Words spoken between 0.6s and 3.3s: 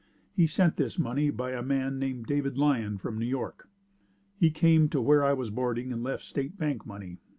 this money by a man named David Lyon from New